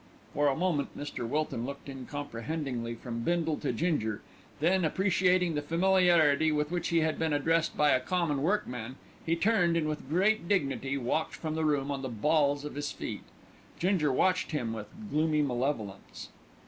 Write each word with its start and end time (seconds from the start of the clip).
For 0.33 0.47
a 0.47 0.55
moment 0.55 0.97
Mr. 0.97 1.27
Wilton 1.29 1.63
looked 1.63 1.87
uncomprehendingly 1.87 2.95
from 2.95 3.19
Bindle 3.19 3.57
to 3.57 3.71
Ginger; 3.71 4.23
then, 4.59 4.83
appreciating 4.83 5.53
the 5.53 5.61
familiarity 5.61 6.51
with 6.51 6.71
which 6.71 6.87
he 6.87 7.01
had 7.01 7.19
been 7.19 7.33
addressed 7.33 7.77
by 7.77 7.91
a 7.91 7.99
common 7.99 8.41
workman, 8.41 8.95
he 9.23 9.35
turned 9.35 9.77
and, 9.77 9.87
with 9.87 10.09
great 10.09 10.47
dignity, 10.47 10.97
walked 10.97 11.35
from 11.35 11.53
the 11.53 11.65
room 11.65 11.91
on 11.91 12.01
the 12.01 12.09
balls 12.09 12.65
of 12.65 12.73
his 12.73 12.91
feet. 12.91 13.21
Ginger 13.77 14.11
watched 14.11 14.49
him 14.53 14.73
with 14.73 14.87
gloomy 15.11 15.43
malevolence. 15.43 16.29